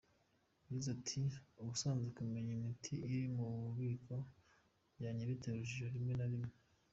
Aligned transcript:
Yagize 0.65 0.87
ati 0.97 1.21
“Ubusanzwe 1.61 2.07
kumenya 2.17 2.51
imiti 2.59 2.93
iri 3.05 3.21
mu 3.35 3.45
bubiko 3.63 4.15
byajyaga 4.97 5.29
bitera 5.29 5.55
urujijo 5.57 5.85
rimwe 5.95 6.13
na 6.15 6.27
rimwe. 6.31 6.53